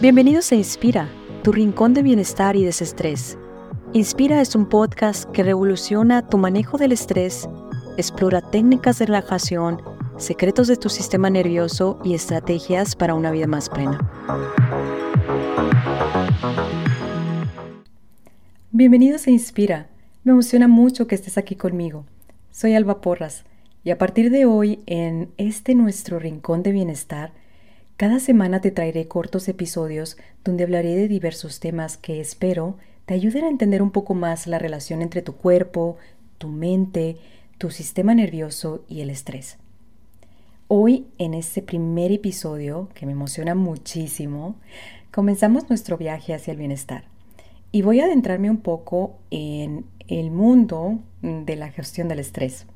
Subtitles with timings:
[0.00, 1.08] Bienvenidos a Inspira,
[1.42, 3.36] tu rincón de bienestar y desestrés.
[3.92, 7.48] Inspira es un podcast que revoluciona tu manejo del estrés,
[7.96, 9.82] explora técnicas de relajación,
[10.16, 13.98] secretos de tu sistema nervioso y estrategias para una vida más plena.
[18.70, 19.90] Bienvenidos a Inspira.
[20.22, 22.06] Me emociona mucho que estés aquí conmigo.
[22.52, 23.44] Soy Alba Porras
[23.82, 27.32] y a partir de hoy en este nuestro rincón de bienestar,
[27.96, 32.76] cada semana te traeré cortos episodios donde hablaré de diversos temas que espero
[33.06, 35.96] te ayuden a entender un poco más la relación entre tu cuerpo,
[36.38, 37.18] tu mente,
[37.58, 39.58] tu sistema nervioso y el estrés.
[40.68, 44.56] Hoy, en este primer episodio, que me emociona muchísimo,
[45.12, 47.04] comenzamos nuestro viaje hacia el bienestar.
[47.70, 52.66] Y voy a adentrarme un poco en el mundo de la gestión del estrés.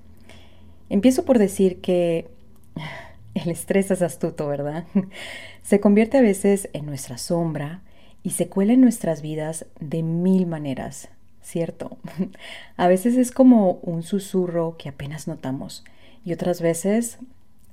[0.91, 2.29] Empiezo por decir que
[3.39, 4.85] el estrés es astuto, ¿verdad?
[5.63, 7.83] Se convierte a veces en nuestra sombra
[8.23, 11.09] y se cuela en nuestras vidas de mil maneras,
[11.43, 11.99] ¿cierto?
[12.77, 15.85] A veces es como un susurro que apenas notamos
[16.25, 17.19] y otras veces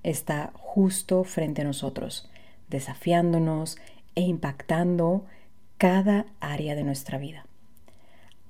[0.03, 2.29] está justo frente a nosotros,
[2.69, 3.77] desafiándonos
[4.13, 5.25] e impactando
[5.77, 7.45] cada área de nuestra vida.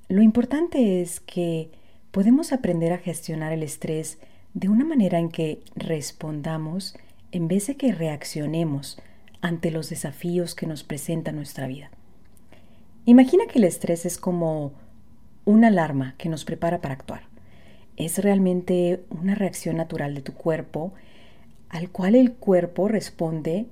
[0.09, 1.72] Lo importante es que
[2.11, 4.19] podemos aprender a gestionar el estrés
[4.53, 6.95] de una manera en que respondamos
[7.36, 8.97] en vez de que reaccionemos
[9.41, 11.91] ante los desafíos que nos presenta nuestra vida.
[13.03, 14.72] Imagina que el estrés es como
[15.44, 17.23] una alarma que nos prepara para actuar.
[17.97, 20.94] Es realmente una reacción natural de tu cuerpo
[21.67, 23.66] al cual el cuerpo responde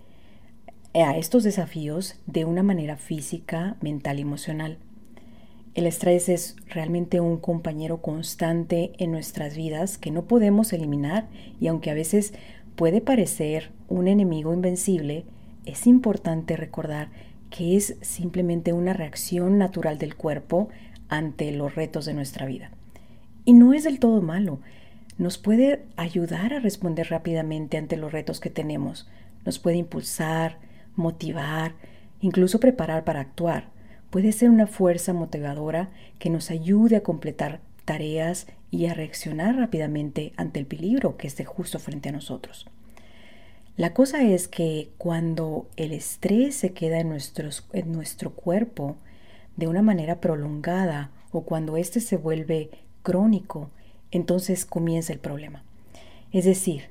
[0.94, 4.78] a estos desafíos de una manera física, mental y emocional.
[5.75, 11.27] El estrés es realmente un compañero constante en nuestras vidas que no podemos eliminar
[11.59, 12.33] y aunque a veces
[12.75, 15.25] puede parecer un enemigo invencible,
[15.66, 17.09] es importante recordar
[17.49, 20.69] que es simplemente una reacción natural del cuerpo
[21.09, 22.69] ante los retos de nuestra vida.
[23.44, 24.59] Y no es del todo malo,
[25.17, 29.07] nos puede ayudar a responder rápidamente ante los retos que tenemos,
[29.44, 30.59] nos puede impulsar,
[30.95, 31.73] motivar,
[32.22, 33.73] incluso preparar para actuar
[34.13, 40.34] puede ser una fuerza motivadora que nos ayude a completar tareas y a reaccionar rápidamente
[40.38, 42.68] ante el peligro que esté justo frente a nosotros.
[43.75, 47.18] La cosa es que cuando el estrés se queda en,
[47.74, 48.97] en nuestro cuerpo
[49.57, 52.69] de una manera prolongada o cuando éste se vuelve
[53.01, 53.72] crónico,
[54.12, 55.63] entonces comienza el problema.
[56.31, 56.84] Es decir,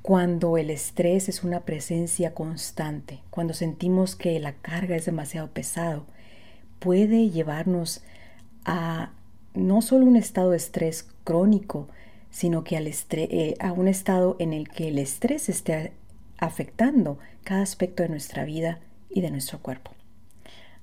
[0.00, 6.06] cuando el estrés es una presencia constante, cuando sentimos que la carga es demasiado pesado,
[6.80, 8.02] puede llevarnos
[8.64, 9.12] a
[9.54, 11.88] no solo un estado de estrés crónico,
[12.30, 15.92] sino que al eh, a un estado en el que el estrés esté
[16.38, 19.92] afectando cada aspecto de nuestra vida y de nuestro cuerpo.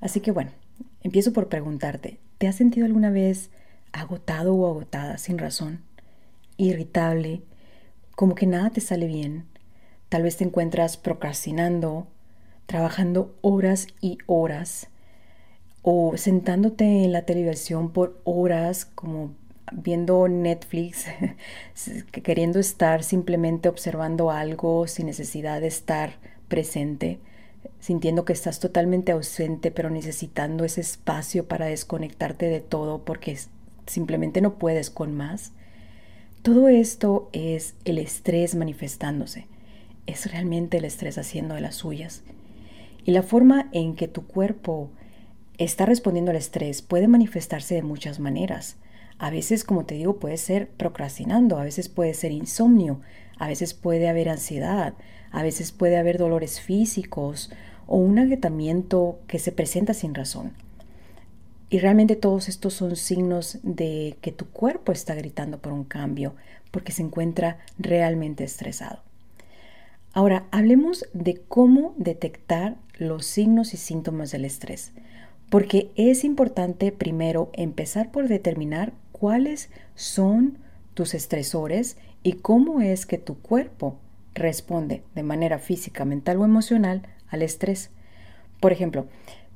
[0.02, 0.52] Así que bueno,
[1.03, 3.50] empiezo por preguntarte, ¿te has sentido alguna vez
[3.91, 5.81] agotado o agotada sin razón?
[6.58, 7.41] Irritable,
[8.16, 9.46] como que nada te sale bien.
[10.09, 12.08] Tal vez te encuentras procrastinando,
[12.66, 14.90] trabajando horas y horas
[15.82, 19.32] o sentándote en la televisión por horas como
[19.72, 21.06] viendo Netflix,
[22.12, 26.14] queriendo estar simplemente observando algo sin necesidad de estar
[26.48, 27.20] presente,
[27.80, 33.38] sintiendo que estás totalmente ausente, pero necesitando ese espacio para desconectarte de todo porque
[33.86, 35.52] simplemente no puedes con más.
[36.42, 39.48] Todo esto es el estrés manifestándose.
[40.06, 42.24] Es realmente el estrés haciendo de las suyas.
[43.04, 44.90] Y la forma en que tu cuerpo
[45.57, 48.75] Está respondiendo al estrés puede manifestarse de muchas maneras.
[49.18, 53.01] A veces, como te digo, puede ser procrastinando, a veces puede ser insomnio,
[53.40, 54.94] a veces puede haber ansiedad,
[55.31, 57.51] a veces puede haber dolores físicos
[57.88, 60.53] o un agotamiento que se presenta sin razón.
[61.72, 66.35] Y realmente todos estos son signos de que tu cuerpo está gritando por un cambio
[66.69, 69.01] porque se encuentra realmente estresado.
[70.13, 74.91] Ahora, hablemos de cómo detectar los signos y síntomas del estrés
[75.49, 80.58] porque es importante primero empezar por determinar cuáles son
[80.94, 83.97] tus estresores y cómo es que tu cuerpo
[84.34, 87.91] responde de manera física, mental o emocional al estrés.
[88.59, 89.08] Por ejemplo,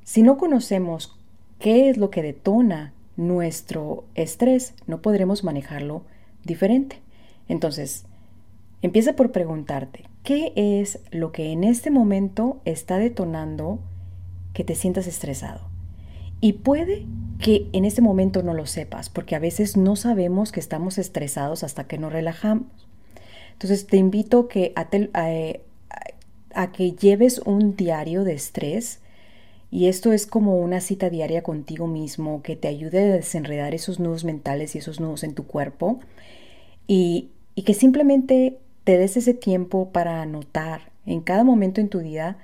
[0.04, 1.18] si no conocemos
[1.58, 6.04] qué es lo que detona nuestro estrés, no podremos manejarlo
[6.44, 7.00] diferente.
[7.48, 8.06] Entonces,
[8.80, 13.80] empieza por preguntarte, ¿qué es lo que en este momento está detonando
[14.54, 15.71] que te sientas estresado?
[16.42, 17.06] Y puede
[17.38, 21.62] que en este momento no lo sepas, porque a veces no sabemos que estamos estresados
[21.62, 22.66] hasta que nos relajamos.
[23.52, 24.48] Entonces te invito
[25.14, 28.98] a, que lleves un diario de estrés
[29.70, 34.00] y esto es como una cita diaria contigo mismo que te ayude a desenredar esos
[34.00, 36.00] nudos mentales y esos nudos en tu cuerpo
[36.88, 42.00] y, y que simplemente te des ese tiempo para anotar en cada momento en tu
[42.00, 42.36] día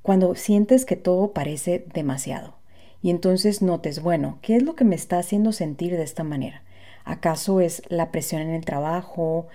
[0.00, 2.63] cuando sientes que todo parece demasiado.
[3.04, 6.62] Y entonces notes, bueno, ¿qué es lo que me está haciendo sentir de esta manera?
[7.04, 9.46] ¿Acaso es la presión en el trabajo?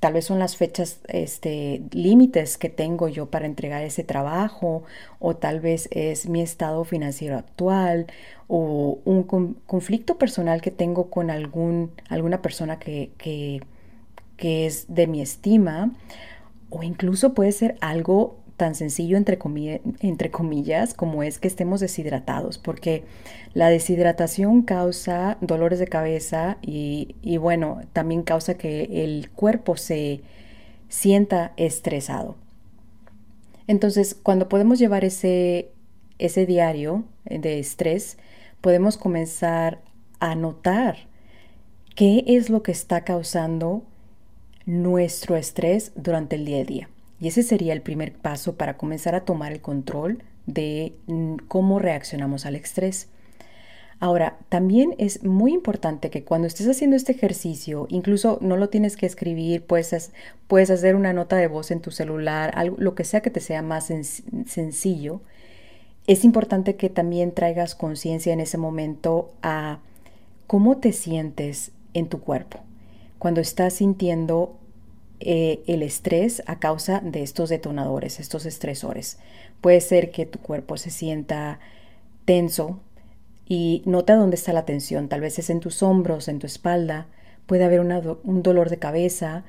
[0.00, 4.84] Tal vez son las fechas este, límites que tengo yo para entregar ese trabajo,
[5.18, 8.06] o tal vez es mi estado financiero actual,
[8.48, 9.24] o un
[9.66, 13.60] conflicto personal que tengo con algún, alguna persona que, que,
[14.38, 15.92] que es de mi estima,
[16.70, 19.38] o incluso puede ser algo tan sencillo entre,
[20.00, 23.04] entre comillas como es que estemos deshidratados, porque
[23.52, 30.20] la deshidratación causa dolores de cabeza y, y bueno, también causa que el cuerpo se
[30.88, 32.36] sienta estresado.
[33.66, 35.70] Entonces, cuando podemos llevar ese,
[36.18, 38.18] ese diario de estrés,
[38.60, 39.80] podemos comenzar
[40.20, 41.08] a notar
[41.94, 43.82] qué es lo que está causando
[44.66, 46.88] nuestro estrés durante el día a día.
[47.20, 51.78] Y ese sería el primer paso para comenzar a tomar el control de mm, cómo
[51.78, 53.08] reaccionamos al estrés.
[54.00, 58.96] Ahora, también es muy importante que cuando estés haciendo este ejercicio, incluso no lo tienes
[58.96, 60.12] que escribir, puedes,
[60.48, 63.40] puedes hacer una nota de voz en tu celular, algo, lo que sea que te
[63.40, 63.90] sea más
[64.46, 65.22] sencillo,
[66.06, 69.78] es importante que también traigas conciencia en ese momento a
[70.46, 72.60] cómo te sientes en tu cuerpo.
[73.18, 74.58] Cuando estás sintiendo
[75.20, 79.18] eh, el estrés a causa de estos detonadores, estos estresores.
[79.60, 81.60] Puede ser que tu cuerpo se sienta
[82.24, 82.80] tenso
[83.46, 85.08] y nota dónde está la tensión.
[85.08, 87.06] Tal vez es en tus hombros, en tu espalda.
[87.46, 89.44] Puede haber un dolor de cabeza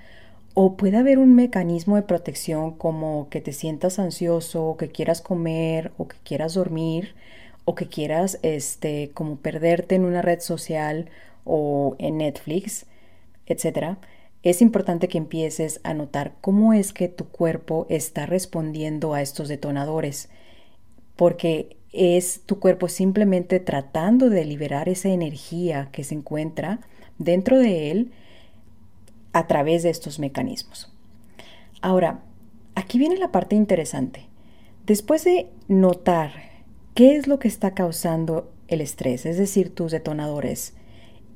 [0.53, 5.91] o puede haber un mecanismo de protección como que te sientas ansioso, que quieras comer
[5.97, 7.15] o que quieras dormir
[7.65, 11.09] o que quieras este como perderte en una red social
[11.43, 12.85] o en Netflix,
[13.47, 13.97] etcétera
[14.45, 19.47] es importante que empieces a notar cómo es que tu cuerpo está respondiendo a estos
[19.47, 20.29] detonadores,
[21.15, 26.79] porque es tu cuerpo simplemente tratando de liberar esa energía que se encuentra
[27.17, 28.11] dentro de él
[29.33, 30.93] a través de estos mecanismos.
[31.81, 32.23] Ahora,
[32.75, 34.27] aquí viene la parte interesante.
[34.85, 36.33] Después de notar
[36.93, 40.75] qué es lo que está causando el estrés, es decir, tus detonadores,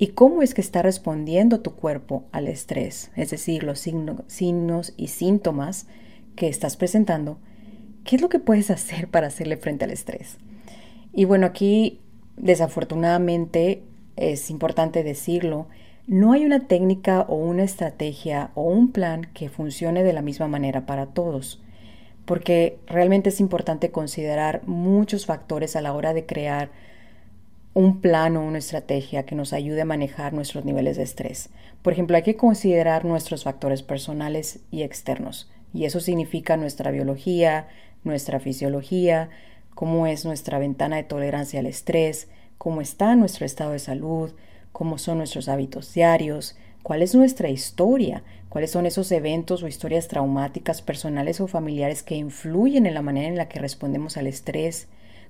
[0.01, 5.07] y cómo es que está respondiendo tu cuerpo al estrés, es decir, los signos y
[5.07, 5.87] síntomas
[6.37, 7.37] que estás presentando,
[8.05, 10.37] ¿qué es lo que puedes hacer para hacerle frente al estrés?
[11.11, 11.99] Y bueno, aquí
[12.37, 13.83] desafortunadamente
[14.15, 15.67] es importante decirlo,
[16.07, 20.47] no hay una técnica o una estrategia o un plan que funcione de la misma
[20.47, 21.61] manera para todos,
[22.23, 26.71] porque realmente es importante considerar muchos factores a la hora de crear
[27.73, 31.49] un plan o una estrategia que nos ayude a manejar nuestros niveles de estrés.
[31.81, 35.49] Por ejemplo, hay que considerar nuestros factores personales y externos.
[35.73, 37.67] Y eso significa nuestra biología,
[38.03, 39.29] nuestra fisiología,
[39.75, 42.27] cómo es nuestra ventana de tolerancia al estrés,
[42.57, 44.31] cómo está nuestro estado de salud,
[44.71, 50.07] cómo son nuestros hábitos diarios, cuál es nuestra historia, cuáles son esos eventos o historias
[50.07, 54.87] traumáticas personales o familiares que influyen en la manera en la que respondemos al estrés,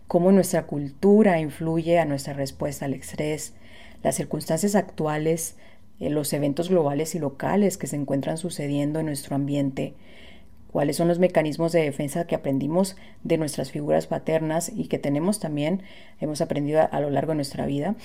[0.10, 3.54] cómo nuestra cultura influye a nuestra respuesta al estrés,
[4.02, 5.56] las circunstancias actuales,
[6.00, 9.94] eh, los eventos globales y locales que se encuentran sucediendo en nuestro ambiente,
[10.72, 15.40] cuáles son los mecanismos de defensa que aprendimos de nuestras figuras paternas y que tenemos
[15.40, 15.84] también,
[16.20, 17.96] hemos aprendido a, a lo largo de nuestra vida.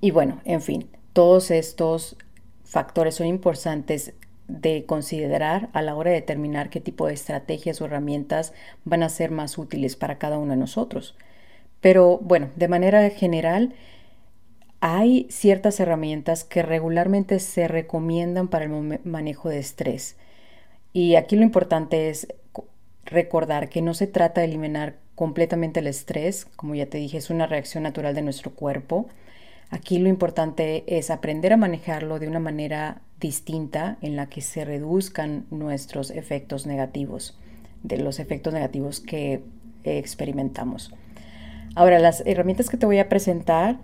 [0.00, 2.16] Y bueno, en fin, todos estos
[2.64, 4.14] factores son importantes
[4.48, 8.52] de considerar a la hora de determinar qué tipo de estrategias o herramientas
[8.84, 11.14] van a ser más útiles para cada uno de nosotros.
[11.80, 13.74] Pero bueno, de manera general,
[14.80, 20.16] hay ciertas herramientas que regularmente se recomiendan para el manejo de estrés.
[20.92, 22.28] Y aquí lo importante es
[23.04, 27.30] recordar que no se trata de eliminar completamente el estrés, como ya te dije, es
[27.30, 29.08] una reacción natural de nuestro cuerpo.
[29.70, 34.64] Aquí lo importante es aprender a manejarlo de una manera distinta en la que se
[34.64, 37.38] reduzcan nuestros efectos negativos,
[37.82, 39.42] de los efectos negativos que
[39.84, 40.94] experimentamos.
[41.74, 43.78] Ahora, las herramientas que te voy a presentar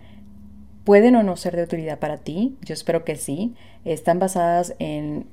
[0.85, 3.55] pueden o no ser de utilidad para ti, yo espero que sí.
[3.85, 5.27] Están basadas en,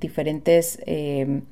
[0.00, 1.42] diferentes em,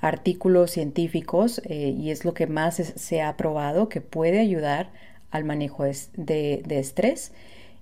[0.00, 4.90] artículos científicos eh, y es lo que más se ha probado que puede ayudar
[5.32, 7.32] al manejo de, estrés.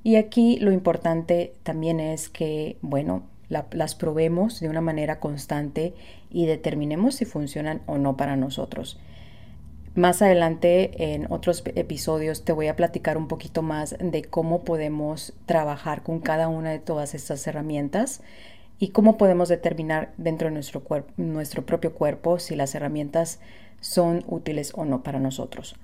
[0.02, 5.92] Y aquí lo importante también es que, bueno, las probemos de una manera constante
[6.30, 8.98] y determinemos si funcionan o no para nosotros.
[9.96, 15.34] Más adelante en otros episodios te voy a platicar un poquito más de cómo podemos
[15.46, 18.22] trabajar con cada una de todas estas herramientas
[18.78, 20.82] y cómo podemos determinar dentro de nuestro,
[21.16, 23.40] nuestro propio cuerpo si las herramientas
[23.80, 25.74] son útiles o no para nosotros.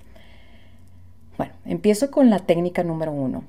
[1.37, 3.43] Bueno, empiezo con la técnica número uno,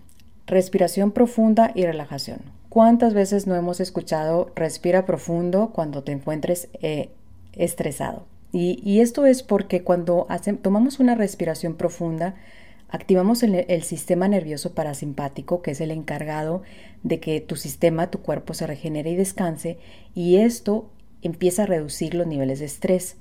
[0.47, 2.41] respiración profunda y relajación.
[2.69, 7.11] ¿Cuántas veces no hemos escuchado respira profundo cuando te encuentres eh,
[7.53, 8.27] estresado?
[8.51, 10.27] Y, esto es porque cuando
[10.63, 12.35] tomamos una respiración profunda,
[12.89, 16.63] activamos el, el, sistema nervioso parasimpático, que es el encargado
[17.03, 19.79] de que tu sistema, tu cuerpo se regenere y descanse,
[20.15, 20.89] y esto
[21.21, 23.17] empieza a reducir los niveles de estrés.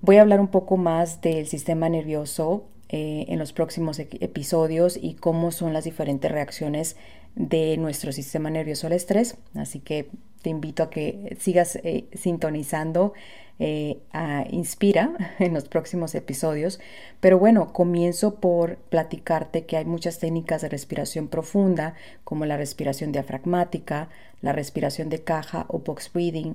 [0.00, 5.14] Voy a hablar un poco más del sistema nervioso eh, en los próximos episodios y
[5.14, 6.94] cómo son las diferentes reacciones
[7.34, 9.36] de nuestro sistema nervioso al estrés.
[9.56, 10.10] Así que
[10.42, 13.12] te invito a que sigas eh, sintonizando
[13.58, 16.78] eh, a Inspira en los próximos episodios.
[17.18, 23.10] Pero bueno, comienzo por platicarte que hay muchas técnicas de respiración profunda, como la respiración
[23.10, 24.08] diafragmática,
[24.40, 26.54] la respiración de caja o box breathing,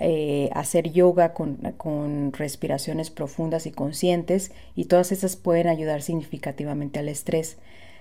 [0.00, 6.98] eh, hacer yoga con, con, respiraciones profundas y conscientes y todas esas pueden ayudar significativamente
[6.98, 7.56] al estrés.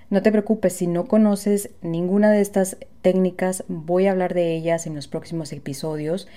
[0.09, 4.85] No te preocupes, si no conoces ninguna de estas técnicas, voy a hablar de ellas
[4.85, 6.27] en los próximos episodios,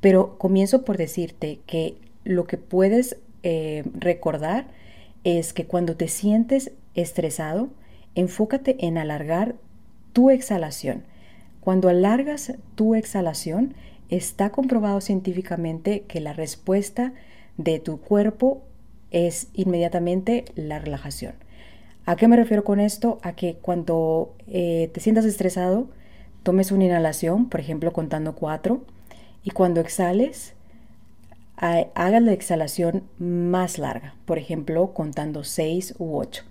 [0.00, 4.66] pero comienzo por decirte que lo que puedes eh, recordar
[5.24, 7.68] es que cuando te sientes estresado,
[8.14, 9.56] enfócate en alargar
[10.12, 11.04] tu exhalación.
[11.60, 13.74] Cuando alargas tu exhalación,
[14.08, 17.12] Está comprobado científicamente que la respuesta
[17.56, 18.62] de tu cuerpo
[19.10, 21.34] es inmediatamente la relajación.
[22.04, 23.18] ¿A qué me refiero con esto?
[23.22, 25.88] A que cuando eh, te sientas estresado,
[26.42, 28.84] tomes una inhalación, por ejemplo, contando cuatro,
[29.42, 30.54] y cuando exhales,
[31.56, 36.44] hagas la exhalación más larga, por ejemplo, contando seis u ocho.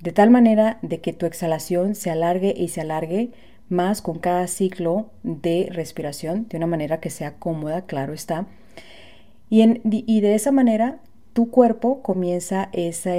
[0.00, 3.30] De tal manera de que tu exhalación se alargue y se alargue
[3.70, 8.46] más con cada ciclo de respiración de una manera que sea cómoda, claro está.
[9.48, 11.00] Y, de esa manera
[11.32, 13.14] tu cuerpo comienza esa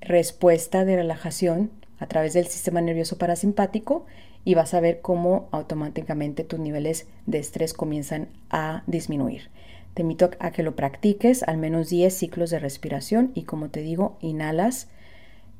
[0.00, 4.06] respuesta de relajación a través del sistema nervioso parasimpático
[4.44, 9.50] y vas a ver cómo automáticamente tus niveles de estrés comienzan a disminuir.
[9.92, 13.80] Te invito a que lo practiques al menos 10 ciclos de respiración y como te
[13.80, 14.88] digo, inhalas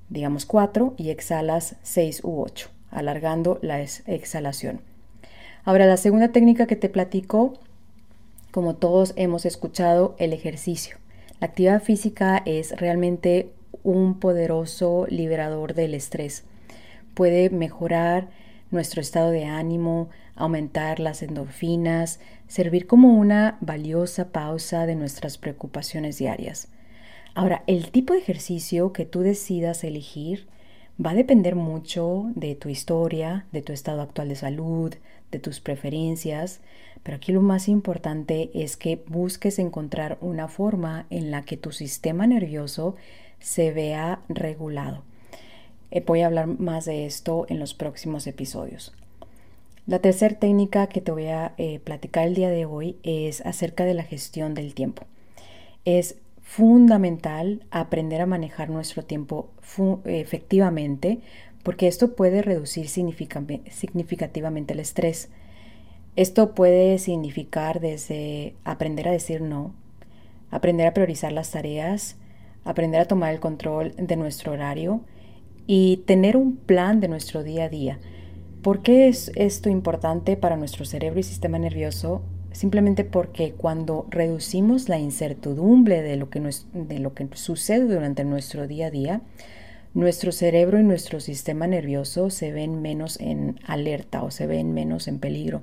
[0.08, 4.80] digamos 4 y exhalas 6 u 8 alargando la exhalación.
[5.64, 7.54] Ahora, la segunda técnica que te platico,
[8.50, 10.96] como todos hemos escuchado, el ejercicio.
[11.40, 16.44] La actividad física es realmente un poderoso liberador del estrés.
[17.14, 18.28] Puede mejorar
[18.70, 26.18] nuestro estado de ánimo, aumentar las endorfinas, servir como una valiosa pausa de nuestras preocupaciones
[26.18, 26.68] diarias.
[27.34, 30.48] Ahora, el tipo de ejercicio que tú decidas elegir
[31.04, 34.94] Va a depender mucho de tu historia, de tu estado actual de salud,
[35.30, 36.60] de tus preferencias,
[37.02, 41.72] pero aquí lo más importante es que busques encontrar una forma en la que tu
[41.72, 42.96] sistema nervioso
[43.38, 45.02] se vea regulado.
[45.90, 48.92] Eh, voy a hablar más de esto en los próximos episodios.
[49.86, 53.84] La tercera técnica que te voy a eh, platicar el día de hoy es acerca
[53.84, 55.04] de la gestión del tiempo.
[55.86, 56.16] Es
[56.50, 59.50] fundamental aprender a manejar nuestro tiempo
[60.04, 61.20] efectivamente
[61.62, 65.30] porque esto puede reducir significativamente el estrés.
[66.16, 69.76] Esto puede significar desde aprender a decir no,
[70.50, 72.16] aprender a priorizar las tareas,
[72.64, 75.02] aprender a tomar el control de nuestro horario
[75.68, 78.00] y tener un plan de nuestro día a día.
[78.60, 82.22] ¿Por qué es esto importante para nuestro cerebro y sistema nervioso?
[82.52, 86.40] Simplemente porque cuando reducimos la incertidumbre de lo, que
[86.72, 89.20] de lo que sucede durante nuestro día a día,
[89.94, 95.08] nuestro cerebro y nuestro sistema nervioso se ven menos en alerta o se ven menos
[95.08, 95.62] en peligro.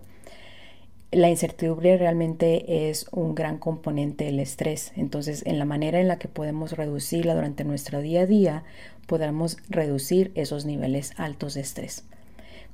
[1.11, 6.19] La incertidumbre realmente es un gran componente del estrés, entonces en la manera en la
[6.19, 8.63] que podemos reducirla durante nuestro día a día,
[9.07, 12.03] podremos reducir esos niveles altos de estrés.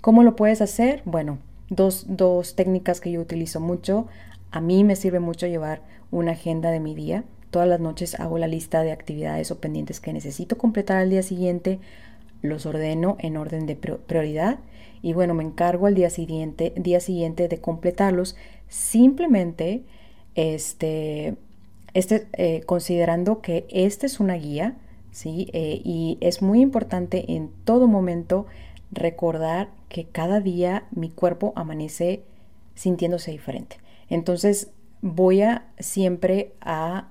[0.01, 1.03] ¿Cómo lo puedes hacer?
[1.05, 1.37] Bueno,
[1.75, 4.07] dos, dos técnicas que yo utilizo mucho.
[4.51, 7.23] A mí me sirve mucho llevar una agenda de mi día.
[7.49, 11.23] Todas las noches hago la lista de actividades o pendientes que necesito completar al día
[11.23, 11.79] siguiente.
[12.41, 14.59] Los ordeno en orden de prioridad
[15.03, 18.37] y bueno, me encargo al día siguiente, día siguiente de completarlos
[18.69, 19.83] simplemente
[20.33, 21.35] este,
[21.93, 24.77] este, eh, considerando que esta es una guía,
[25.11, 25.49] ¿sí?
[25.51, 28.45] Eh, y es muy importante en todo momento
[28.91, 32.23] recordar que cada día mi cuerpo amanece
[32.75, 33.77] sintiéndose diferente.
[34.09, 34.71] Entonces
[35.01, 37.09] voy a siempre a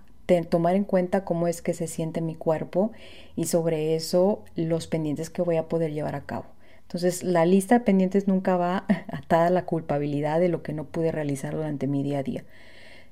[0.49, 2.93] tomar en cuenta cómo es que se siente mi cuerpo
[3.37, 6.47] y sobre eso los pendientes que voy a poder llevar a cabo.
[6.83, 10.85] Entonces, la lista de pendientes nunca va atada a la culpabilidad de lo que no
[10.85, 12.45] pude realizar durante mi día a día,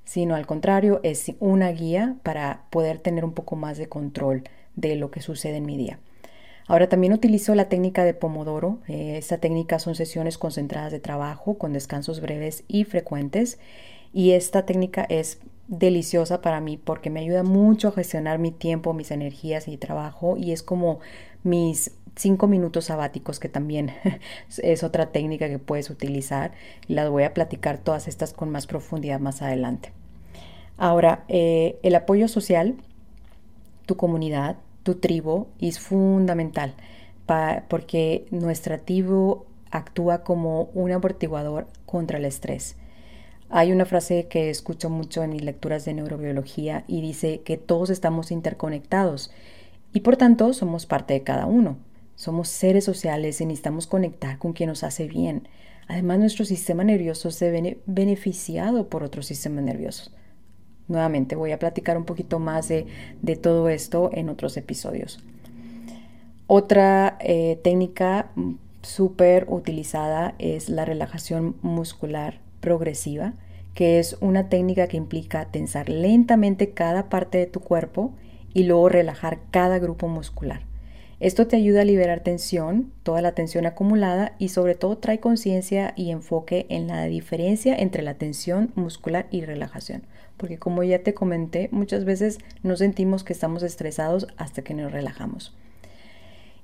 [0.05, 4.45] sino al contrario, es una guía para poder tener un poco más de control
[4.77, 5.99] de lo que sucede en mi día.
[6.71, 8.79] Ahora también utilizo la técnica de Pomodoro.
[8.87, 13.59] Eh, esta técnica son sesiones concentradas de trabajo con descansos breves y frecuentes.
[14.13, 18.95] Y esta técnica es deliciosa para mí porque me ayuda mucho a gestionar mi tiempo,
[18.95, 21.01] mis energías y trabajo y es como
[21.43, 23.91] mis cinco minutos sabáticos que también
[24.63, 26.53] es otra técnica que puedes utilizar.
[26.87, 29.91] Las voy a platicar todas estas con más profundidad más adelante.
[30.77, 32.77] Ahora, eh, el apoyo social,
[33.87, 34.59] tu comunidad,
[34.91, 36.75] tu tribu es fundamental
[37.69, 42.75] porque nuestra tribu actúa como un amortiguador contra el estrés.
[43.51, 47.89] Hay una frase que escucho mucho en mis lecturas de neurobiología y dice que todos
[47.91, 49.31] estamos interconectados
[49.93, 51.79] y por tanto somos parte de cada uno.
[52.17, 55.47] Somos seres sociales y necesitamos conectar con quien nos hace bien.
[55.87, 60.13] Además, nuestro sistema nervioso se ve beneficiado por otros sistemas nerviosos.
[60.91, 62.85] Nuevamente voy a platicar un poquito más de,
[63.41, 65.21] todo esto en otros episodios.
[66.49, 68.33] Otra eh, técnica
[68.83, 73.35] súper utilizada es la relajación muscular progresiva,
[73.73, 78.11] que es una técnica que implica tensar lentamente cada parte de tu cuerpo
[78.53, 80.63] y luego relajar cada grupo muscular.
[81.21, 85.93] Esto te ayuda a liberar tensión, toda la tensión acumulada y sobre todo trae conciencia
[85.95, 90.03] y enfoque en la diferencia entre la tensión muscular y relajación.
[90.41, 94.91] Porque como ya te comenté, muchas veces no sentimos que estamos estresados hasta que nos
[94.91, 95.55] relajamos.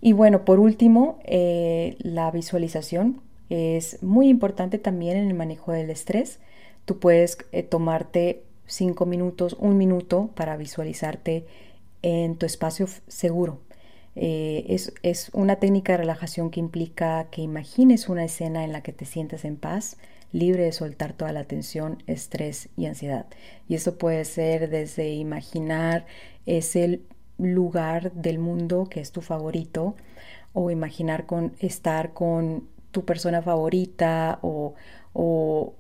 [0.00, 5.90] Y bueno, por último, eh, la visualización es muy importante también en el manejo del
[5.90, 6.40] estrés.
[6.87, 11.45] Tú puedes eh, tomarte cinco minutos, un minuto para visualizarte
[12.00, 13.61] en tu espacio seguro.
[14.14, 18.83] Eh, es, es, una técnica de relajación que implica que imagines una escena en la
[18.83, 19.98] que te sientes en paz,
[20.33, 23.27] libre de soltar toda la tensión, estrés y ansiedad.
[23.69, 26.07] Y eso puede ser desde imaginar
[26.47, 27.01] ese
[27.39, 29.95] lugar del mundo que es tu favorito
[30.53, 34.75] o imaginar con estar con tu persona favorita o,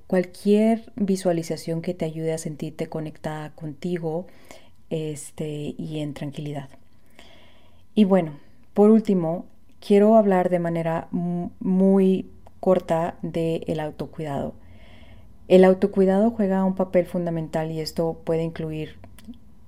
[0.06, 4.26] cualquier visualización que te ayude a sentirte conectada contigo
[4.88, 6.70] este, y en tranquilidad.
[7.94, 8.32] Y bueno,
[8.72, 9.44] por último,
[9.80, 12.30] quiero hablar de manera muy
[12.66, 14.52] corta del el autocuidado.
[15.46, 18.96] El autocuidado juega un papel fundamental y esto puede incluir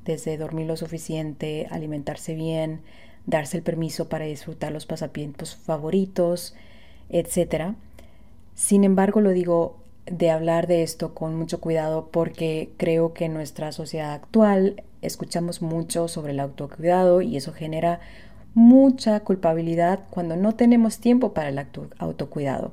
[0.05, 2.81] desde dormir lo suficiente, alimentarse bien,
[3.25, 6.57] darse el permiso para disfrutar los pasatiempos favoritos,
[7.09, 7.75] etc.
[8.57, 13.35] Sin embargo, lo digo de hablar de esto con mucho cuidado porque creo que en
[13.35, 18.01] nuestra sociedad actual escuchamos mucho sobre el autocuidado y eso genera
[18.59, 21.65] mucha culpabilidad cuando no tenemos tiempo para el
[21.99, 22.73] autocuidado.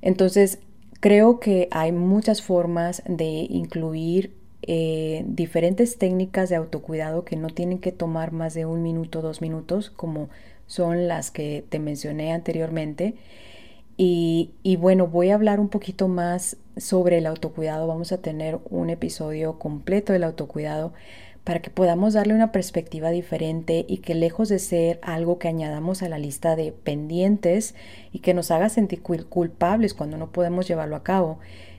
[0.00, 0.60] Entonces,
[1.00, 7.80] creo que hay muchas formas de incluir eh, diferentes técnicas de autocuidado que no tienen
[7.80, 10.30] que tomar más de un minuto, dos minutos, como
[10.66, 13.14] son las que te mencioné anteriormente.
[13.98, 17.86] Y, y, bueno, voy a hablar un poquito más sobre el autocuidado.
[17.86, 20.94] Vamos a tener un episodio completo del autocuidado
[21.44, 26.02] para que podamos darle una perspectiva diferente y que lejos de ser algo que añadamos
[26.02, 27.74] a la lista de pendientes
[28.12, 31.38] y que nos haga sentir culpables cuando no podemos llevarlo a cabo,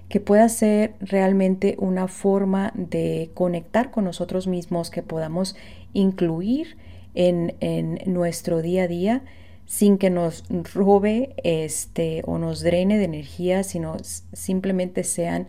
[0.10, 5.56] que pueda ser realmente una forma de conectar con nosotros mismos, que podamos
[5.93, 6.78] incluir
[7.13, 9.24] en, en nuestro día a día
[9.71, 10.43] sin que nos
[10.74, 13.95] robe este o nos drene de energía, sino
[14.34, 15.47] simplemente sean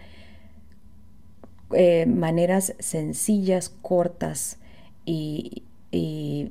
[1.74, 4.58] eh, maneras sencillas, cortas
[5.04, 5.64] y,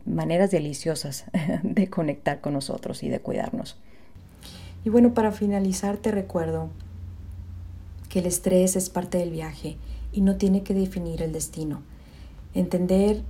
[0.05, 1.25] maneras deliciosas
[1.63, 3.75] de conectar con nosotros y de cuidarnos.
[4.85, 6.69] Y bueno, para finalizar te recuerdo
[8.09, 9.77] que el estrés es parte del viaje
[10.11, 11.81] y no tiene que definir el destino.
[12.53, 13.21] Entender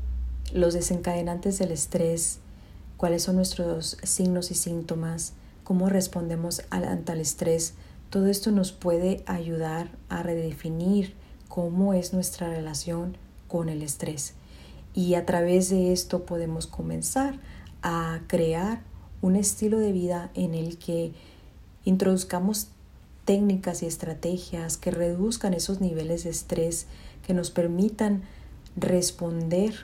[0.54, 2.40] los desencadenantes del estrés,
[2.98, 7.76] cuáles son nuestros signos y síntomas, cómo respondemos ante el estrés,
[8.10, 11.14] todo esto nos puede ayudar a redefinir
[11.52, 13.18] cómo es nuestra relación
[13.50, 14.36] con el estrés.
[14.94, 17.42] Y a través de esto podemos comenzar
[17.82, 18.84] a crear
[19.22, 21.12] un estilo de vida en el que
[21.84, 22.70] introduzcamos
[23.26, 26.88] técnicas y estrategias que reduzcan esos niveles de estrés,
[27.28, 28.22] que nos permitan
[28.78, 29.76] responder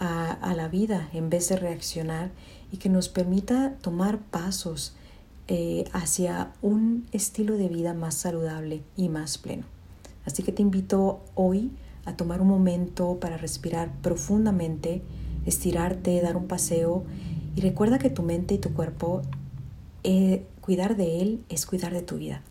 [0.00, 2.32] a, la vida en vez de reaccionar
[2.72, 4.96] y que nos permita tomar pasos
[5.46, 9.73] eh, hacia un estilo de vida más saludable y más pleno.
[10.24, 11.70] Así que te invito hoy
[12.04, 15.02] a tomar un momento para respirar profundamente,
[15.46, 17.04] estirarte, dar un paseo
[17.56, 19.22] y recuerda que tu mente y tu cuerpo,
[20.02, 22.42] eh, cuidar de él es cuidar de tu vida.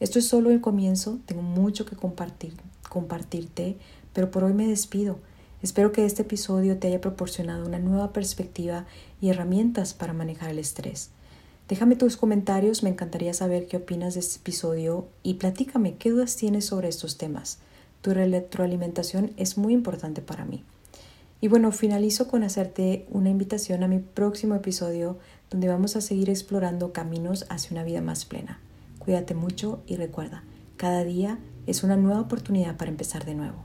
[0.00, 2.54] Esto es solo el comienzo, tengo mucho que compartir,
[2.88, 3.78] compartirte,
[4.12, 5.18] pero por hoy me despido.
[5.62, 8.84] Espero que este episodio te haya proporcionado una nueva perspectiva
[9.20, 11.10] y herramientas para manejar el estrés.
[11.68, 16.36] Déjame tus comentarios, me encantaría saber qué opinas de este episodio y platícame qué dudas
[16.36, 17.58] tienes sobre estos temas.
[18.02, 20.62] Tu retroalimentación es muy importante para mí.
[21.40, 25.18] Y bueno, finalizo con hacerte una invitación a mi próximo episodio
[25.50, 28.60] donde vamos a seguir explorando caminos hacia una vida más plena.
[29.00, 30.44] Cuídate mucho y recuerda,
[30.76, 33.64] cada día es una nueva oportunidad para empezar de nuevo.